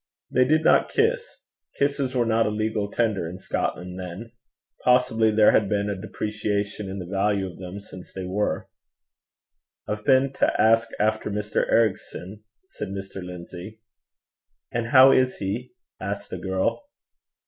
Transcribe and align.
They 0.31 0.45
did 0.45 0.63
not 0.63 0.89
kiss: 0.89 1.23
kisses 1.77 2.15
were 2.15 2.25
not 2.25 2.47
a 2.47 2.49
legal 2.49 2.89
tender 2.89 3.29
in 3.29 3.37
Scotland 3.37 3.99
then: 3.99 4.31
possibly 4.83 5.29
there 5.29 5.51
has 5.51 5.69
been 5.69 5.91
a 5.91 5.95
depreciation 5.95 6.89
in 6.89 6.97
the 6.97 7.05
value 7.05 7.45
of 7.45 7.59
them 7.59 7.79
since 7.79 8.11
they 8.11 8.25
were. 8.25 8.67
'I've 9.87 10.03
been 10.03 10.33
to 10.39 10.59
ask 10.59 10.87
after 10.99 11.29
Mr. 11.29 11.71
Ericson,' 11.71 12.43
said 12.65 12.87
Mr. 12.87 13.23
Lindsay. 13.23 13.79
'And 14.71 14.87
how 14.87 15.11
is 15.11 15.37
he?' 15.37 15.73
asked 15.99 16.31
the 16.31 16.39
girl. 16.39 16.83